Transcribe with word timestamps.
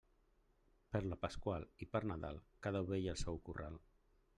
Per 0.95 1.01
la 1.11 1.19
Pasqual 1.27 1.67
i 1.87 1.91
per 1.93 2.03
Nadal, 2.13 2.43
cada 2.67 2.87
ovella 2.89 3.15
al 3.17 3.25
seu 3.27 3.43
corral. 3.51 3.81